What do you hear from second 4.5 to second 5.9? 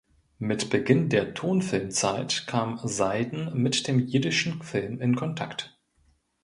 Film in Kontakt.